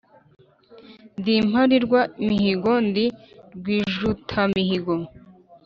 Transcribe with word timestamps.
Ndi 1.19 1.31
impalirwa 1.41 2.01
mihigo, 2.25 2.71
ndi 2.87 3.05
rwijutamihigo, 3.55 4.95